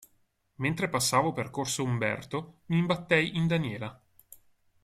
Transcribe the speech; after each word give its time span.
Mentre 0.55 0.89
passavo 0.89 1.31
per 1.31 1.51
Corso 1.51 1.83
Umberto, 1.83 2.61
mi 2.69 2.79
imbattei 2.79 3.37
in 3.37 3.45
Daniela. 3.45 4.03